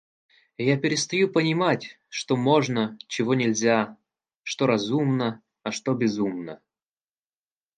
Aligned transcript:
И 0.57 0.65
я 0.65 0.77
перестаю 0.77 1.31
понимать, 1.31 1.99
что 2.09 2.35
можно, 2.35 2.97
чего 3.07 3.35
нельзя, 3.35 3.97
что 4.41 4.65
разумно, 4.65 5.43
а 5.61 5.69
что 5.71 5.93
безумно. 5.93 6.59